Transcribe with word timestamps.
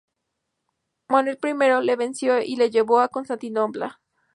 Manuel 1.09 1.37
I 1.43 1.85
le 1.85 1.95
venció 1.95 2.41
y 2.41 2.55
le 2.55 2.71
llevó 2.71 3.01
a 3.01 3.09
Constantinopla. 3.09 4.01